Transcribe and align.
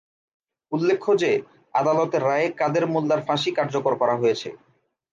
উল্লেখ্য 0.71 1.09
যে, 1.17 1.31
আদালতের 1.73 2.21
রায়ে 2.23 2.47
কাদের 2.51 2.85
মোল্লার 2.87 3.21
ফাঁসি 3.27 3.51
কার্যকর 3.51 3.93
করা 3.95 4.15
হয়েছে। 4.15 4.49